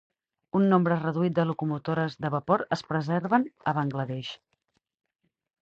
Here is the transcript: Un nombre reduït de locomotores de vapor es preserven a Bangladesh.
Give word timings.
Un 0.59 0.63
nombre 0.69 0.95
reduït 1.03 1.35
de 1.39 1.45
locomotores 1.49 2.17
de 2.25 2.33
vapor 2.37 2.65
es 2.77 2.83
preserven 2.89 3.47
a 3.73 3.77
Bangladesh. 3.81 4.35